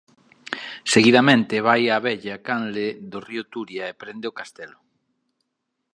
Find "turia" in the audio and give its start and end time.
3.53-3.83